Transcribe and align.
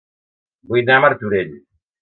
Vull 0.71 0.81
anar 0.87 0.97
a 1.01 1.05
Martorell 1.05 1.57